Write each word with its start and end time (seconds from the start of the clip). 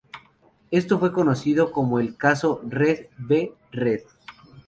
Esto 0.71 0.97
fue 0.97 1.13
conocido 1.13 1.71
como 1.71 1.99
el 1.99 2.17
caso 2.17 2.59
Reed 2.67 3.05
v. 3.19 3.53
Reed. 3.71 4.01